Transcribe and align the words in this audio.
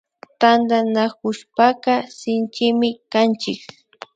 Tantanakushpaka 0.39 1.93
Shinchimi 2.17 2.89
kanchik 3.11 3.59